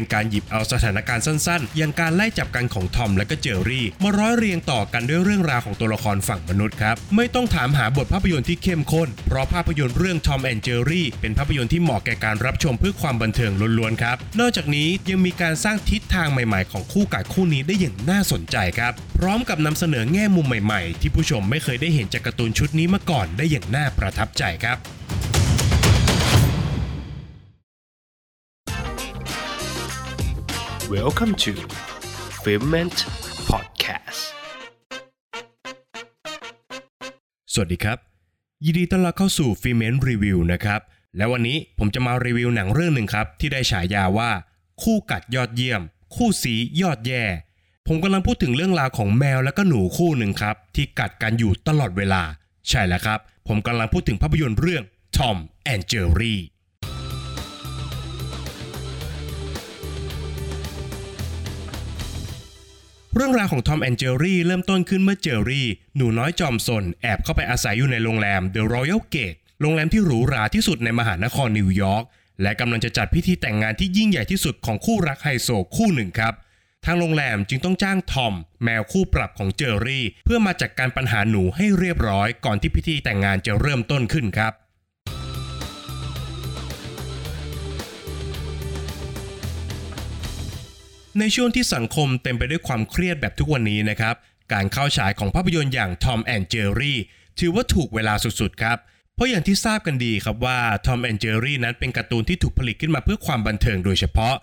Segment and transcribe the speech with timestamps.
[0.00, 24.78] เป็นการหยิบเอาสถานการณ์สั้นๆ อย่างการไล่จับกันของทอมและก็เจอรี่ มาร้อยเรียงต่อกันด้วยเรื่องราวของตัวละครฝั่งมนุษย์ครับ ไม่ต้องถามหาบทภาพยนตร์ที่เข้มข้น เพราะภาพยนตร์เรื่องทอมแอนเจอรี่เป็นภาพยนตร์ที่เหมาะแก่การรับชมเพื่อความบันเทิงล้วนๆครับ นอกจากนี้ยังมีการสร้างทิศทางใหม่ๆ ของคู่กัดคู่นี้ได้อย่างน่าสนใจครับ พร้อมกับนำเสนอแง่มุมใหม่ๆ ที่ผู้ชมไม่เคยได้เห็นจากการ์ตูนชุดนี้มาก่อนได้อย่างน่าประทับใจครับ
[30.98, 31.52] Welcome to
[32.42, 32.96] Filment
[33.50, 34.22] Podcast
[37.52, 37.98] สวัสดีครับ
[38.64, 40.80] ยินดีต้อนรับเข้าสู่ฟิเมนรีวิวนะครับ
[41.16, 44.30] และวันนี้ผมจะมารีวิวหนังเรื่องหนึ่งครับ ที่ได้ฉายาว่า
[44.82, 45.82] คู่กัดยอดเยี่ยม
[46.14, 47.24] คู่สียอดแย่
[47.86, 52.22] ผมกำลังพูดถึงเรื่องราวของแมวและก็หนูคู่หนึ่งครับ ที่กัดกันอยู่ตลอดเวลา
[52.68, 53.18] ใช่แล้วครับ
[53.48, 54.82] ผมกำลังพูดถึงภาพยนตร์เรื่อง
[55.16, 55.36] Tom
[55.72, 56.36] and Jerry
[63.14, 65.66] เรื่องราวของ Tom and Jerry เริ่มต้นขึ้นเมื่อเจอรี่
[65.96, 72.04] หนูน้อยจอมซนแอบเข้าไปอาศัยอยู่ในโรงแรม The Royal Gate โรงแรมที่หรูหราที่สุดในมหานครนิวยอร์ก
[72.42, 76.34] และกำลังจะจัดพิธีแต่งงานที่ยิ่งใหญ่ที่สุดของคู่รักไฮโซคู่หนึ่งครับ
[76.84, 84.52] ทางโรงแรมจึงต้องจ้างทอม แมวคู่ปรับของเจอรี่ เพื่อมาจัดการปัญหาหนูให้เรียบร้อยก่อนที่พิธีแต่งงานจะเริ่มต้นขึ้นครับ
[91.18, 94.14] ในช่วงที่สังคมเต็มไปด้วยความเครียดแบบทุกวันนี้นะครับ
[94.52, 96.94] การเข้าฉายของภาพยนตร์อย่าง Tom and Jerry
[97.38, 98.78] ถือว่าถูกเวลาสุดๆครับ
[99.14, 104.34] เพราะอย่างที่ทราบกันดีครับว่า Tom and Jerry นั้นเป็นการ์ตูนที่ถูกผลิตขึ้นมาเพื่อความบันเทิงโดยเฉพาะ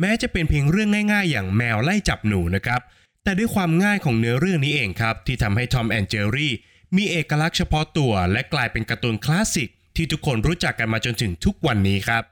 [0.00, 2.80] แม้จะเป็นเพียงเรื่องง่ายๆ อย่างแมวไล่จับหนูนะครับ
[3.24, 6.48] แต่ด้วยความง่ายของเนื้อเรื่องนี้เองครับ ที่ทำให้ Tom and Jerry
[6.96, 12.22] มีเอกลักษณ์เฉพาะตัว และกลายเป็นการ์ตูนคลาสสิกที่ทุกคนรู้จักกันมาจนถึงทุกวันนี้ครับ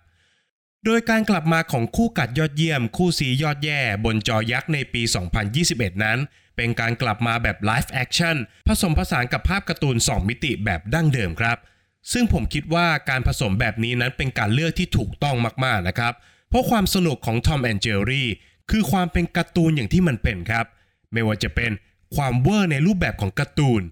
[0.86, 5.02] โดยการกลับมาของคู่กัดยอดเยี่ยม คู่ซี้ยอดแย่บนจอยักษ์ในปี
[5.52, 6.18] 2021 นั้น
[6.56, 11.58] เป็นการกลับมาแบบ live action ผสมผสานกับภาพการ์ตูน 2 มิติแบบดั้งเดิมครับ
[12.12, 16.12] ซึ่งผมคิดว่าการผสมแบบนี้นั้นเป็นการเลือกที่ถูกต้องมากๆนะครับ
[16.48, 18.24] เพราะความสนุกของ Tom and Jerry
[18.70, 20.66] คือความเป็นการ์ตูนอย่างที่มันเป็นครับ
[21.12, 21.70] ไม่ว่าจะเป็น
[22.16, 23.82] ความเวอร์ในรูปแบบของการ์ตูน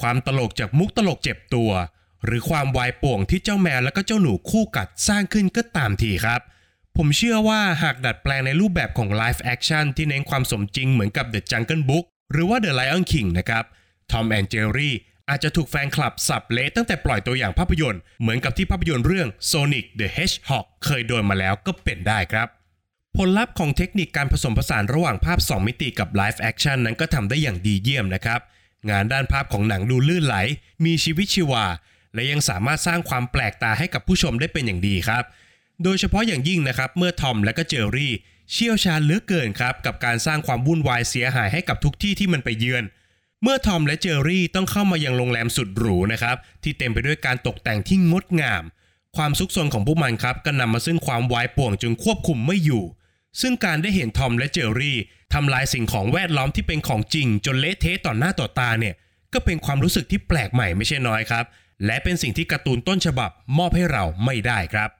[0.00, 1.70] ความตลกจากมุกตลกเจ็บตัว
[2.24, 6.40] หรือความวายป่วงที่เจ้าแมวและก็เจ้าหนูคู่กัดสร้างขึ้นก็ตามทีครับ
[6.96, 13.64] ผมเชื่อว่าหากดัดแปลงในรูปแบบของ Live Action ที่เน้นความสมจริงเหมือนกับ The Jungle Book หรือว่า The Lion King นะครับ
[14.10, 14.92] Tom and Jerry
[15.28, 22.48] อาจจะถูกแฟนคลับสับเละตั้งแต่ปล่อยตัวอย่างภาพยนตร์เหมือนกับที่ภาพยนตร์เรื่อง Sonic the Hedgehog เคยโดนมาแล้วก็เป็นได้ครับ
[23.16, 28.40] ผลลัพธ์ของเทคนิคการผสมผสานระหว่างภาพ 2 มิติกับ Live Action นั้นก็ทำได้อย่างดีเยี่ยมนะครับ
[28.90, 30.36] งานด้านภาพของหนังดูลื่นไหล
[30.84, 31.64] มีชีวิตชีวา
[32.14, 35.24] และยังสามารถสร้างความแปลกตาให้กับผู้ชมได้เป็นอย่างดีครับ
[35.84, 38.12] โดยเฉพาะอย่างยิ่งนะครับเมื่อทอมและก็เจอรี่
[38.52, 42.84] เชี่ยวชาญเหลือเกินครับกับการสร้างความวุ่นวายเสียหายให้กับทุกที่ที่มันไปเยือน
[43.42, 48.62] เมื่อทอมและเจอรี่ต้องเข้ามายังโรงแรมสุดหรูนะครับที่เต็มไปด้วยการตกแต่งที่งดงาม
[49.16, 52.84] ความซุกซนของพวกมันครับก็นำมาซึ่งความวายป่วงจนควบคุมไม่อยู่
[53.40, 54.96] ซึ่งการได้เห็นทอมและเจอรี่
[55.34, 58.94] ทำลายสิ่งของแวดล้อมที่เป็นของจริง จนเละเทะต่อหน้าต่อตาเนี่ย
[59.32, 61.44] ก็เป็นความรู้สึกที่แปลกใหม่ไม่ใช่น้อยครับ
[61.86, 64.90] และเป็นสิ่งที่การ์ตูนต้นฉบับมอบให้เราไม่ได้ครับ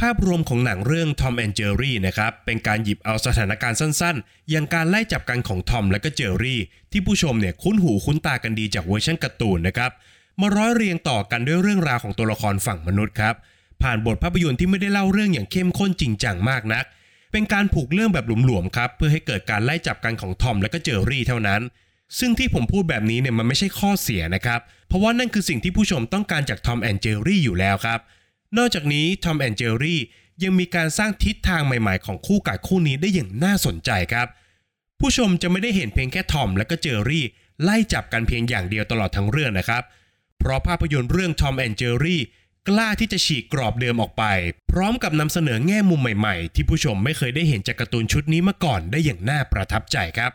[0.00, 6.60] ภาพรวมของหนังเรื่อง Tom and Jerry นะครับ เป็นการหยิบเอาสถานการณ์สั้นๆ อย่างการไล่จับกันของทอมและก็เจอรี่
[6.92, 9.90] ที่ผู้ชมเนี่ยคุ้นหูคุ้นตากันดีจากเวอร์ชันการ์ตูนนะครับ
[10.40, 13.34] มาร้อยเรียงต่อกันด้วยเรื่องราวของตัวละครฝั่งมนุษย์ครับ
[13.82, 16.84] ผ่านบทภาพยนตร์ที่ไม่ได้เล่าเรื่องอย่างเข้มข้นจริงจังมากนัก
[17.32, 21.60] เป็นการผูกเรื่องแบบหลวมๆครับ เพื่อให้เกิดการไล่จับกันของทอมและก็เจอรี่เท่านั้น
[22.18, 28.00] ซึ่งที่ผมพูดแบบนี้เนี่ยมันไม่ใช่ข้อเสียนะครับ เพราะว่านั่นคือสิ่งที่ผู้ชมต้องการจาก Tom and Jerry อยู่แล้วครับ
[28.56, 30.00] นอกจากนี้ Tom and Jerry
[30.42, 34.26] ยังมีการสร้างทิศทางใหม่ๆ ของคู่กัดคู่นี้ได้อย่างน่าสนใจครับ
[35.00, 37.24] ผู้ชมจะไม่ได้เห็นเพียงแค่ทอมและก็เจอรี่
[37.62, 39.82] ไล่จับกันเพียงอย่างเดียวตลอดทั้งเรื่องนะครับ
[40.38, 42.20] เพราะภาพยนตร์เรื่อง Tom and Jerry
[42.68, 44.24] กล้าที่จะฉีกกรอบเดิมออกไป
[44.72, 50.32] พร้อมกับนำเสนอแง่มุมใหม่ๆ ที่ผู้ชมไม่เคยได้เห็นจากการ์ตูนชุดนี้มาก่อนได้อย่างน่าประทับใจครับ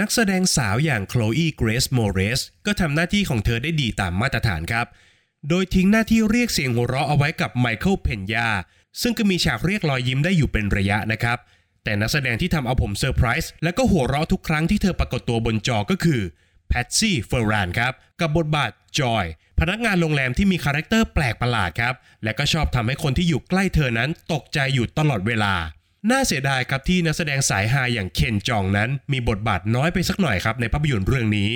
[0.00, 4.86] นักแสดงสาวอย่างโคลอีเกรซโมเรสก็ทำหน้าที่ของเธอได้ดีตามมาตรฐานครับ
[5.48, 8.48] โดยทิ้งหน้าที่เรียกเสียงหัวเราะเอาไว้กับไมเคิลเพนยา
[9.02, 11.38] ซึ่งก็มีฉากเรียกรอยยิ้มได้อยู่เป็นระยะนะครับ
[11.84, 16.20] แต่นักแสดงที่ทำเอาผมเซอร์ไพรส์และก็หัวเราะทุกครั้งที่เธอปรากฏตัวบนจอก็คือ
[16.68, 19.24] แพตซี่เฟอร์รานครับ กับบทบาทจอย
[19.60, 21.94] พนักงานโรงแรมที่มี character แปลกประหลาดครับ
[22.24, 25.54] และก็ชอบทำให้คนที่อยู่ใกล้เธอนั้นตกใจอยู่ตลอดเวลา
[26.10, 31.50] น่าเสียดายครับที่นักแสดงสายฮาอย่างเคนจองนั้น มีบทบาทน้อยไปสักหน่อยครับในภาพยนตร์เรื่องนี้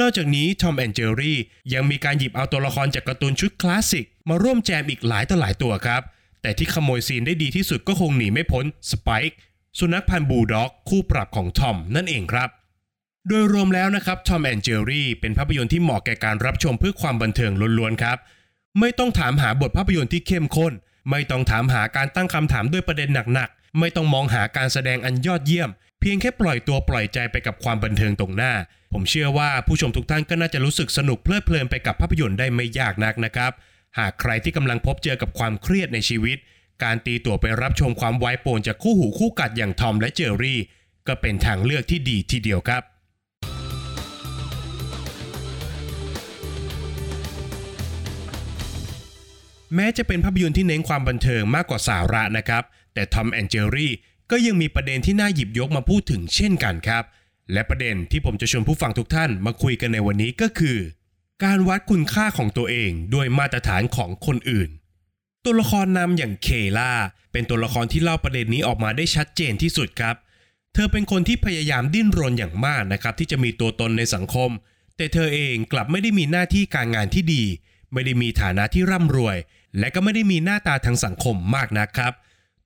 [0.00, 1.38] นอกจากนี้ Tom and Jerry
[1.74, 6.02] ยังมีการหยิบเอาตัวละครจากการ์ตูนชุดคลาสสิก มาร่วมแจมอีกหลายต่อหลายตัวครับ
[6.42, 9.38] แต่ที่ขโมยซีนได้ดีที่สุดก็คงหนีไม่พ้นสไปค์
[9.78, 12.48] สุนัขพันธุ์บูลด็อก คู่ปรับของทอมนั่นเองครับ
[13.28, 18.18] โดยรวมแล้วนะครับทอมแอนเจอรี่เป็นภาพยนตร์ที่เหมาะแก่การรับชมเพื่อความบันเทิงล้วนๆครับ
[18.80, 20.72] ไม่ต้องถามหาบทภาพยนตร์ที่เข้มข้น
[21.10, 28.52] ไม่ต้องถามหาการตั้งคำถามด้วยประเด็นหนักๆ ไม่ต้องมองหาการแสดงอันยอดเยี่ยม เพียงแค่ปล่อยตัวปล่อยใจไปกับความบันเทิงตรงหน้า
[28.92, 33.52] ผมเชื่อว่าผู้ชมทุกท่านก็น่าจะรู้สึกสนุกเพลิดเพลินไปกับภาพยนตร์ได้ไม่ยากนักนะครับ
[33.98, 36.38] หากใครที่กำลังพบเจอกับความเครียดในชีวิต
[36.82, 40.60] การตีตัวไปรับชมความไวายโป่งจากคู่หูคู่กัดอย่างทอมและเจอรี่
[41.06, 42.82] ก็เป็นทางเลือกที่ดีทีเดียวครับ
[49.74, 52.62] แม้จะเป็นภาพยนตร์ที่เน้นความบันเทิงมากกว่าสาระนะครับ
[52.94, 53.92] แต่ทอมแอนเจอรี่
[54.30, 57.04] ก็ยังมีประเด็นที่น่าหยิบยกมาพูดถึงเช่นกันครับ
[57.52, 60.78] และประเด็นที่ผมจะชวนผู้ฟังทุกท่านมาคุยกันในวันนี้ก็คือ
[61.44, 64.70] การวัดคุณค่าของตัวเองด้วยมาตรฐานของคนอื่น
[65.44, 66.48] ตัวละครนำอย่างเค
[66.78, 66.92] ล่า
[67.32, 70.16] เป็นตัวละครที่เล่าประเด็นนี้ออกมาได้ชัดเจนที่สุดครับ
[70.74, 74.50] เธอเป็นคนที่พยายามดิ้นรนอย่างมากนะครับที่จะมีตัวตนในสังคม
[74.96, 77.44] แต่เธอเองกลับไม่ได้มีหน้าที่การงานที่ดี
[77.92, 79.36] ไม่ได้มีฐานะที่ร่ำรวย
[79.78, 82.12] และก็ไม่ได้มีหน้าตาทางสังคมมากนักครับ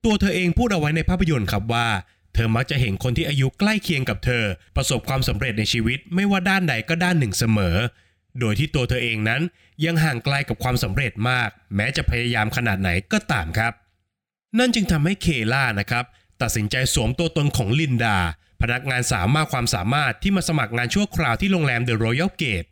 [0.05, 1.87] ตัวเธอเองพูดเอาไว้ในภาพยนตร์ครับว่า
[2.33, 4.43] เธอมักจะเห็นคนที่อายุใกล้เคียงกับเธอ
[4.75, 7.75] ประสบความสำเร็จในชีวิตไม่ว่าด้านใดก็ด้านหนึ่งเสมอ
[8.39, 9.41] โดยที่ตัวเธอเองนั้น
[9.85, 13.73] ยังห่างไกลกับความสำเร็จมาก แม้จะพยายามขนาดไหนก็ตามครับ
[14.57, 16.05] นั่นจึงทำให้เคล่านะครับ
[16.41, 18.17] ตัดสินใจสวมตัวตนของลินดา
[18.61, 22.65] พนักงานสาวมากความสามารถที่มาสมัครงานชั่วคราวที่โรงแรมเดอะรอยัลเกต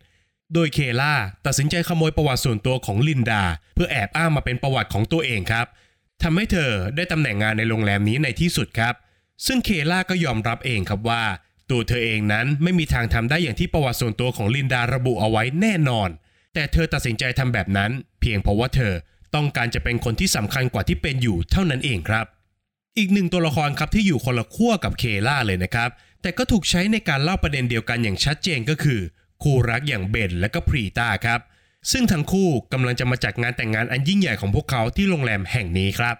[0.53, 1.13] โดยเคล่า
[1.45, 5.67] ตัดสินใจขโมยประวัติส่วนตัวของลินดา เพื่อแอบอ้างมาเป็นประวัติของตัวเองครับ
[6.23, 8.93] ทำให้เธอได้ตำแหน่งงานในโรงแรมนี้ในที่สุดครับ
[9.45, 11.23] ซึ่งเคล่าก็ยอมรับเองครับว่า
[11.69, 16.09] ตัวเธอเองนั้นไม่มีทางทำได้อย่างที่ประวัติส่วนตัวของลินดาระบุเอาไว้แน่นอน
[16.53, 18.93] แต่เธอตัดสินใจทำแบบนั้น เพียงเพราะว่าเธอ
[19.35, 22.25] ต้องการจะเป็นคนที่สำคัญกว่าที่เป็นอยู่เท่านั้นเองครับ
[22.97, 25.89] อีกหนึ่งตัวละครครับที่อยู่คนละขั้วกับเคล่าเลยนะครับ
[26.21, 28.99] แต่ก็ถูกใช้ในการเล่าประเด็นเดียวกันอย่างชัดเจนก็คือ
[29.43, 31.39] คู่รักอย่างเบนและก็พรีตาครับ
[31.91, 36.15] ซึ่งทั้งคู่กำลังจะมาจัดงานแต่งงานอันยิ่งใหญ่ของพวกเขาที่โรงแรมแห่งนี้ครับ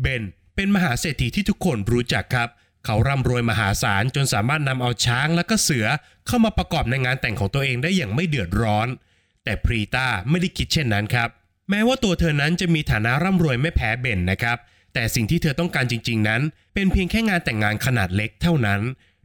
[0.00, 0.22] เบน
[0.54, 2.48] เป็นมหาเศรษฐีที่ทุกคนรู้จักครับ
[2.84, 5.86] เขาร่ำรวยมหาศาลจนสามารถนำเอาช้างและก็เสือ
[6.26, 8.88] เข้ามาประกอบในงานแต่งของตัวเองได้อย่างไม่เดือดร้อน
[9.44, 11.28] แต่พรีตาไม่ได้คิดเช่นนั้นครับ
[11.70, 14.58] แม้ว่าตัวเธอนั้นจะมีฐานะร่ำรวยไม่แพ้เบนนะครับ
[14.94, 16.42] แต่สิ่งที่เธอต้องการจริง ๆ นั้น
[16.74, 18.80] เป็นเพียงแค่งานแต่งงานขนาดเล็กเท่านั้น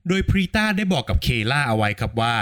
[0.08, 2.36] โดยพรีตาได้บอกกับเคล่าเอาไว้ครับว่า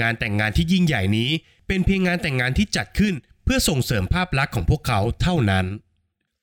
[0.00, 1.30] งานแต่งงานที่ยิ่งใหญ่นี้
[1.66, 3.14] เป็นเพียงงานแต่งงานที่จัดขึ้น
[3.44, 5.66] เพื่อส่งเสริมภาพลักษณ์ของพวกเขาเท่านั้น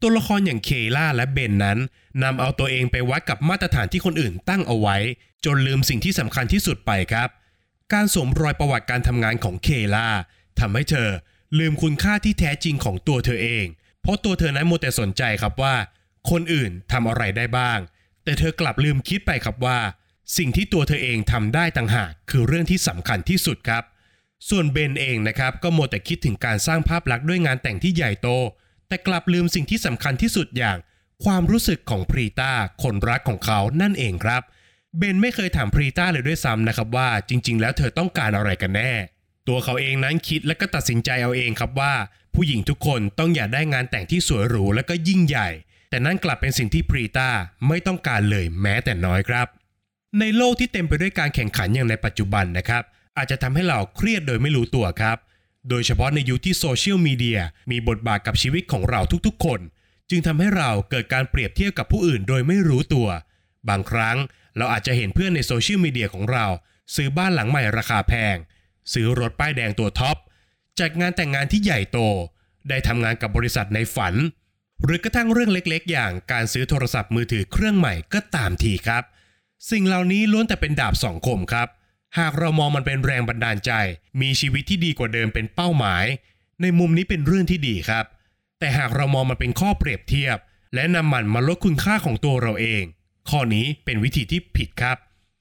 [0.01, 1.79] ตัวละครอย่างเคล่าและเบนนั้น
[2.23, 4.97] นำเอาตัวเองไปวัดกับมาตรฐานที่คนอื่นตั้งเอาไว้
[5.45, 7.29] จนลืมสิ่งที่สำคัญที่สุดไปครับ
[7.93, 10.07] การสวมรอยประวัติการทำงานของเคล่า
[10.59, 11.09] ทำให้เธอ
[11.59, 13.65] ลืมคุณค่าที่แท้จริงของตัวเธอเอง
[14.01, 15.75] เพราะตัวเธอนั้นมัวแต่สนใจครับว่า
[16.29, 17.79] คนอื่นทำอะไรได้บ้าง
[18.23, 19.79] แต่เธอกลับลืมคิดไปครับว่า
[20.37, 23.83] สิ่งที่ตัวเธอเองทำได้ต่างหากคือเรื่องที่สำคัญที่สุดครับ
[24.49, 28.29] ส่วนเบนเองนะครับก็มัวแต่คิดถึงการสร้างภาพลักษณ์ด้วยงานแต่งที่ใหญ่โต
[28.87, 30.77] แต่กลับลืมสิ่งที่สำคัญที่สุดอย่าง
[31.23, 32.51] ความรู้สึกของพรีตา
[32.83, 34.41] คนรักของเขานั่นเองครับ
[34.97, 38.91] เบนไม่เคยถามพรีตาเลยด้วยซ้ำนะครับว่าจริง ๆ แล้วเธอต้องการอะไรกันแน่
[39.47, 41.93] ตัวเขาเองนั้นคิดและก็ตัดสินใจเอาเองครับว่า
[42.35, 45.49] ผู้หญิงทุกคนต้องอยากได้งานแต่งที่สวยหรูและก็ยิ่งใหญ่
[45.89, 47.29] แต่นั่นกลับเป็นสิ่งที่พรีตา
[47.67, 49.47] ไม่ต้องการเลยแม้แต่น้อยครับ
[50.19, 52.83] ในโลกที่เต็มไปด้วยการแข่งขันอย่างในปัจจุบันนะครับ
[53.17, 55.17] อาจจะทำให้เราเครียดโดยไม่รู้ตัวครับ
[55.69, 57.39] โดยเฉพาะในยุคที่โซเชียลมีเดีย
[57.71, 59.59] มีบทบาทกับชีวิตของเราทุกๆ คน
[60.09, 63.07] จึงทำให้เราเกิดการเปรียบเทียบกับผู้อื่นโดยไม่รู้ตัว
[63.69, 64.17] บางครั้ง
[64.57, 66.45] เราอาจจะเห็นเพื่อนในโซเชียลมีเดียของเรา
[66.95, 68.35] ซื้อบ้านหลังใหม่ราคาแพง
[68.93, 70.17] ซื้อรถป้ายแดงตัวท็อป
[70.79, 71.99] จัดงานแต่งงานที่ใหญ่โต
[72.69, 74.13] ได้ทำงานกับบริษัทในฝัน
[74.83, 79.03] หรือกระทั่งเรื่องเล็กๆ อย่างการซื้อโทรศัพท์มือถือเครื่องใหม่ก็ตามทีครับ
[79.71, 81.67] สิ่งเหล่านี้ล้วนแต่เป็นดาบสองคมครับ
[82.19, 83.71] หากเรามองมันเป็นแรงบันดาลใจ
[84.21, 86.05] มีชีวิตที่ดีกว่าเดิมเป็นเป้าหมาย
[86.61, 88.05] ในมุมนี้เป็นเรื่องที่ดีครับ
[88.59, 90.37] แต่หากเรามองมันเป็นข้อเปรียบเทียบ
[90.73, 92.83] และนำมันมาลดคุณค่าของตัวเราเอง
[93.29, 94.97] ข้อนี้เป็นวิธีที่ผิดครับ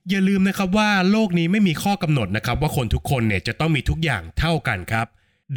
[0.09, 5.07] อย่าลืมนะครับว่าโลกนี้ไม่มีข้อกำหนดนะครับ ว่าคนทุกคนเนี่ยจะต้องมีทุกอย่างเท่ากันครับ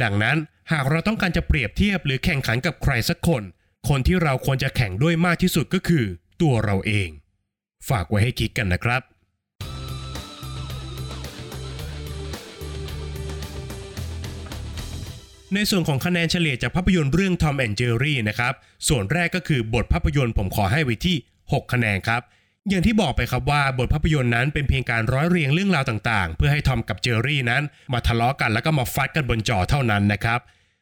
[0.02, 0.36] ดังนั้น
[0.72, 3.42] หากเราต้องการจะเปรียบเทียบหรือแข่งขันกับใครสักคน
[3.88, 6.04] คนที่เราควรจะแข่งด้วยมากที่สุดก็คือ
[6.42, 7.08] ตัวเราเอง
[7.88, 9.02] ฝากไว้ให้คิดกันนะครับ
[15.54, 18.54] ในส่วนของคะแนนเฉลี่ยจากภาพยนตร์เรื่อง Tom and Jerry นะครับ
[18.88, 22.22] ส่วนแรกก็คือบทภาพยนตร์ผมขอให้ไว้ที่ 6 คะแนนครับ
[22.68, 30.40] อย่างที่บอกไปครับว่าบทภาพยนตร์นั้นเป็นเพียงการร้อยเรียงเรื่องราวต่างๆ เพื่อให้ทอมกับเจอรี่นั้น มาทะเลาะกันแล้วก็มาฟัดกันบนจอเท่านั้นนะครับ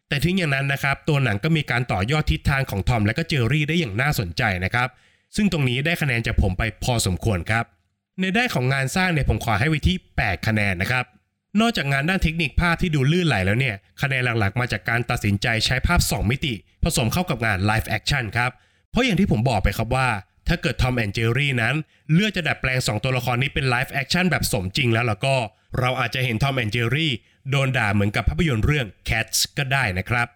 [0.08, 4.88] แต่ถึงอย่างนั้นนะครับ ตัวหนังก็มีการต่อยอดทิศทางของทอมและก็เจอรี่ได้อย่างน่าสนใจนะครับ
[5.36, 7.64] ซึ่งตรงนี้ได้คะแนนจากผมไปพอสมควรครับ
[8.20, 11.04] ในด้านของงานสร้างเนี่ยผมขอให้ไว้ที่ 8 คะแนนนะครับ
[11.60, 16.54] นอกจากงานด้านเทคนิคภาพที่ดูลื่นไหลแล้วเนี่ยคะแนนหลักๆ มาจากการตัดสินใจใช้ภาพ 2 มิติ
[16.84, 18.50] ผสมเข้ากับงาน Live Action ครับ
[18.90, 20.08] เพราะอย่างที่ผมบอกไปครับว่า
[20.48, 21.74] ถ้าเกิดทอมแอนเจอรี่นั้น
[22.14, 25.34] เลือกจะดัดแปลง 2 ตัวละครนี้เป็น Live Action แบบสมจริงแล้วแล้วก็
[25.78, 27.12] เราอาจจะเห็น Tom and Jerry
[27.50, 30.26] โดนด่าเหมือนกับภาพยนตร์เรื่อง Cats ก็ได้นะครับ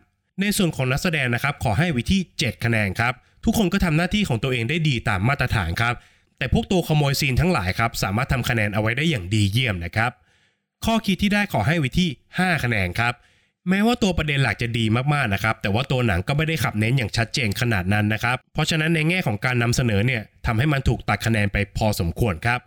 [0.40, 3.12] ในส่วนของนักแสดงนะครับขอให้ไว้ที่ 7 คะแนนครับ
[3.44, 5.94] ทุกคนก็ทำหน้าที่ของตัวเองได้ดีตามมาตรฐานครับ
[6.38, 10.10] แต่พวกตัวขโมยซีนทั้งหลายครับสามารถทำคะแนนเอาไว้ได้อย่างดีเยี่ยมนะครับ
[10.84, 13.14] ข้อคิดที่ได้ขอให้ไว้ที่ 5 คะแนนครับ
[13.68, 22.60] แม้ว่าตัวประเด็นหลักจะดีมากๆนะครับ แต่ว่าตัวหนังก็ไม่ได้ขับเน้นอย่างชัดเจนขนาดนั้นนะครับ เพราะฉะนั้นในแง่ของการนำเสนอเนี่ยทำให้มันถูกตัดคะแนนไปพอสมควรครับ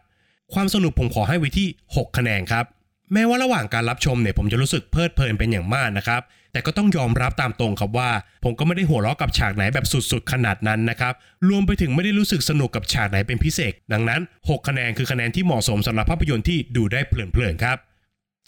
[0.53, 2.65] ความสนุกผมขอให้ไว้ที่ 6 คะแนนครับ
[3.13, 8.09] แม้ว่าระหว่างการรับชมเนี่ยผมจะรู้สึกเพลิดเพลินเป็นอย่างมากนะครับ แต่ก็ต้องยอมรับตามตรงครับว่า
[8.43, 11.13] ผมก็ไม่ได้หัวเราะกับฉากไหนแบบสุดๆ ขนาดนั้นนะครับ
[11.49, 17.77] รวมไปถึงไม่ได้รู้สึกสนุกกับฉากไหนเป็นพิเศษ ดังนั้น 6 คะแนนคือคะแนนที่เหมาะสมสำหรับภาพยนตร์ที่ดูได้เพลินๆครับ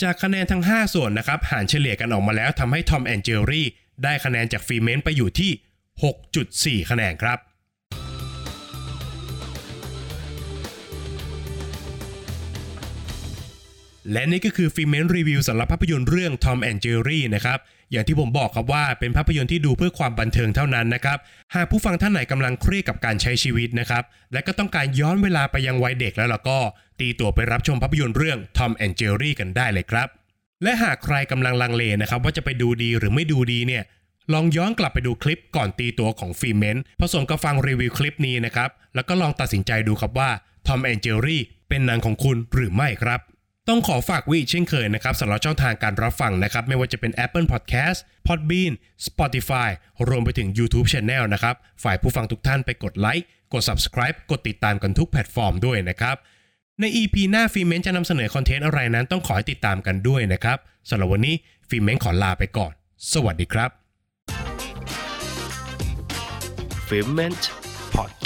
[0.04, 3.68] จากคะแนนทั้ง 5 ส่วนนะครับหารเฉลี่ยกันออกมาแล้วทำให้ Tom and Jerry
[4.04, 5.52] ได้คะแนนจากฟรีเมนต์ไปอยู่ที่
[6.82, 7.40] 6.4 คะแนนครับ
[14.12, 17.60] และนี่ก็คือฟิเมนรีวิวสำหรับภาพยนตร์เรื่อง Tom and Jerry นะครับ
[17.92, 21.18] อย่างที่ผมบอกครับว่าเป็นภาพยนตร์ที่ดูเพื่อความบันเทิงเท่านั้นนะครับ
[21.56, 26.60] หากผู้ฟังท่านไหนกำลังเครียดกับการใช้ชีวิตนะครับ และก็ต้องการย้อนเวลาไปยังวัยเด็กแล้วล่ะก็
[27.00, 30.08] ตีตั๋วไปรับชมภาพยนตร์เรื่อง Tom and Jerry กันได้เลยครับ
[30.64, 33.84] และหากใครกำลังลังเลนะครับ ว่าจะไปดูดีหรือไม่ดูดีเนี่ย
[34.34, 40.30] ลองย้อนกลับไปดูคลิปก่อนตีตั๋วของฟิเมนผสมกับฟังรีวิวคลิปนี้นะครับ แล้วก็ลองตัดสินใจดูครับว่า
[40.68, 43.20] Tom and Jerry เป็นหนังของคุณหรือไม่ครับ
[43.70, 48.74] ต้องขอฝากไว้อีกเช่นเคยนะครับสำหรับช่องทางการรับฟังนะครับ ไม่ว่าจะเป็น Apple Podcast Podbean
[49.08, 49.70] Spotify
[50.10, 56.16] รวมไปถึง YouTube Channel นะครับ ฝากผู้ฟังทุกท่านไปกดไลค์กด Subscribe กดติดตามกันทุกแพลตฟอร์มด้วยนะครับ
[56.80, 60.58] ใน EP หน้าฟิเมนจะนำเสนอ content อะไรนั้นต้องขอให้ติดตามกันด้วยนะครับ
[60.90, 61.36] สำหรับวันนี้
[61.70, 62.74] ฟิเมนขอลาไปก่อน
[63.14, 63.70] สวัสดีครับ
[66.88, 67.44] f i m e n t
[67.96, 68.21] Podcast